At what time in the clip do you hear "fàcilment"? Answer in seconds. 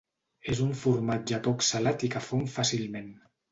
2.57-3.15